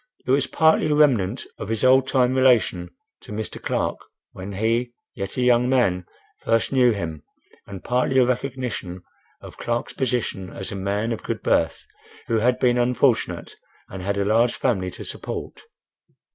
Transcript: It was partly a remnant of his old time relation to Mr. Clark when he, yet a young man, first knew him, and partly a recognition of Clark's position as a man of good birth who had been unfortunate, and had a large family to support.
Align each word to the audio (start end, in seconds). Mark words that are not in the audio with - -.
It 0.25 0.31
was 0.31 0.47
partly 0.47 0.87
a 0.89 0.95
remnant 0.95 1.45
of 1.59 1.69
his 1.69 1.83
old 1.83 2.07
time 2.07 2.33
relation 2.33 2.89
to 3.19 3.31
Mr. 3.31 3.61
Clark 3.61 3.99
when 4.31 4.53
he, 4.53 4.89
yet 5.13 5.37
a 5.37 5.41
young 5.43 5.69
man, 5.69 6.07
first 6.39 6.71
knew 6.71 6.91
him, 6.91 7.21
and 7.67 7.83
partly 7.83 8.17
a 8.17 8.25
recognition 8.25 9.03
of 9.41 9.57
Clark's 9.57 9.93
position 9.93 10.49
as 10.49 10.71
a 10.71 10.75
man 10.75 11.11
of 11.11 11.21
good 11.21 11.43
birth 11.43 11.85
who 12.25 12.37
had 12.39 12.57
been 12.57 12.79
unfortunate, 12.79 13.55
and 13.89 14.01
had 14.01 14.17
a 14.17 14.25
large 14.25 14.55
family 14.55 14.89
to 14.89 15.05
support. 15.05 15.61